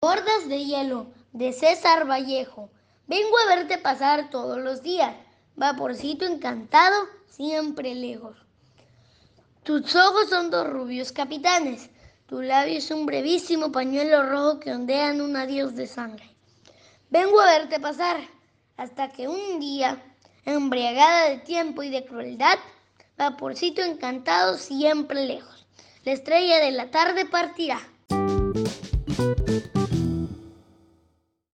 [0.00, 2.68] Bordas de hielo, de César Vallejo.
[3.06, 5.14] Vengo a verte pasar todos los días,
[5.54, 8.36] vaporcito encantado, siempre lejos.
[9.62, 11.90] Tus ojos son dos rubios capitanes,
[12.26, 16.28] tu labio es un brevísimo pañuelo rojo que ondea en un adiós de sangre.
[17.10, 18.16] Vengo a verte pasar,
[18.76, 20.02] hasta que un día,
[20.44, 22.58] embriagada de tiempo y de crueldad,
[23.16, 25.63] vaporcito encantado siempre lejos,
[26.04, 27.80] la estrella de la tarde partirá.